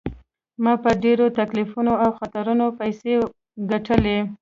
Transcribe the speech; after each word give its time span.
ما 0.63 0.73
په 0.83 0.89
ډیرو 1.03 1.25
تکلیفونو 1.39 1.93
او 2.03 2.09
خطرونو 2.19 2.65
پیسې 2.79 3.13
ګټلي. 3.71 4.19